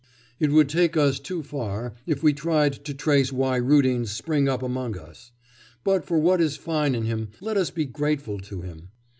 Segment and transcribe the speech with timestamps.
[0.39, 4.63] It would take us too far if we tried to trace why Rudins spring up
[4.63, 5.31] among us.
[5.83, 8.87] But for what is fine in him, let us be grateful to him.